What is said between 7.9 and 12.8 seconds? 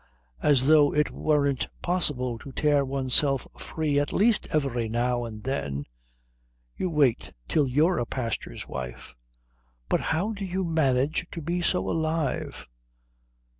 a pastor's wife." "But how do you manage to be so alive?